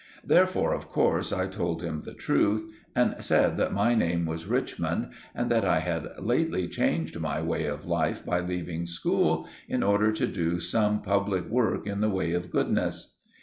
[0.25, 5.09] Therefore, of course, I told him the truth, and said that my name was Richmond
[5.35, 10.11] and that I had lately changed my way of life by leaving school in order
[10.11, 13.13] to do some public work in the way of goodness.